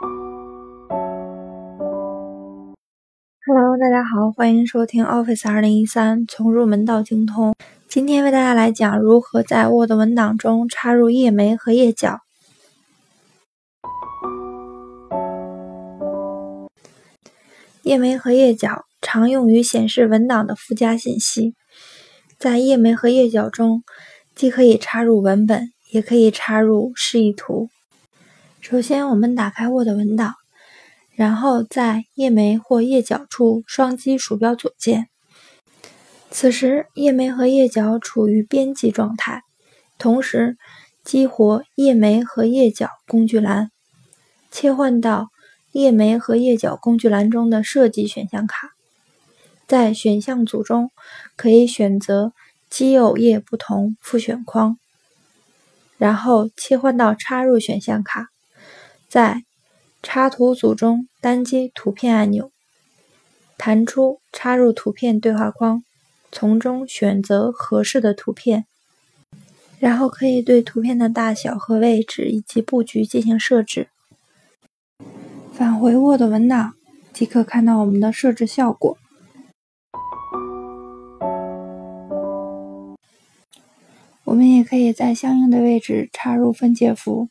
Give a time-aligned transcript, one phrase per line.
[0.00, 0.14] Hello，
[3.80, 7.54] 大家好，欢迎收听 Office 二零一三，从入门到精通。
[7.88, 12.20] 今天为大家来讲如何在 Word 文档中插入页眉和页脚。
[17.82, 21.54] 页眉和页脚常用于显示文档的附加信息。
[22.38, 23.82] 在页眉和页脚中，
[24.34, 27.68] 既可以插入文本，也可以插入示意图。
[28.70, 30.34] 首先，我们打开 Word 文档。
[31.12, 35.08] 然后在页眉或页脚处双击鼠标左键，
[36.30, 39.42] 此时页眉和页脚处于编辑状态。
[39.96, 40.58] 同时，
[41.02, 43.70] 激活页眉和页脚工具栏，
[44.50, 45.28] 切换到
[45.72, 48.72] 页眉和页脚工具栏中的设计选项卡。
[49.66, 50.90] 在选项组中，
[51.36, 52.34] 可以选择
[52.68, 54.76] 奇偶页不同复选框，
[55.96, 58.28] 然后切换到插入选项卡，
[59.08, 59.44] 在。
[60.00, 62.52] 插图组中单击图片按钮，
[63.58, 65.82] 弹出插入图片对话框，
[66.30, 68.64] 从中选择合适的图片，
[69.80, 73.88] 然后可以对图片的大小和位置以及布局进行设置。
[75.52, 76.74] 返回 Word 文档
[77.12, 78.96] 即可看到我们的设置效果。
[84.22, 87.28] 我们也可以在相应的位置插入分界符，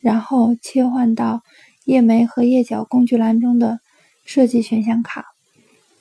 [0.00, 1.42] 然后切换到。
[1.84, 3.80] 页眉和页脚工具栏中的
[4.26, 5.24] 设计选项卡，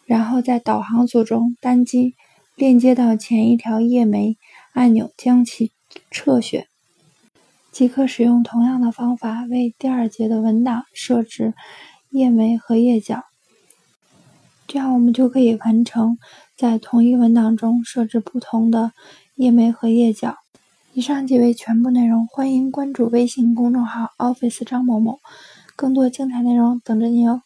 [0.05, 2.13] 然后在导航组中单击
[2.55, 4.35] 链接到前一条页眉
[4.73, 5.71] 按钮，将其
[6.11, 6.67] 撤选，
[7.71, 11.53] 即可使用同样的方法为第二节的文档设置
[12.09, 13.23] 页眉和页脚。
[14.67, 16.17] 这样我们就可以完成
[16.57, 18.91] 在同一文档中设置不同的
[19.35, 20.35] 页眉和页脚。
[20.97, 25.19] 以上即为全部内容，欢迎关注微信公众号 Office 张某某。
[25.75, 27.43] 更多精彩内容等着你哦！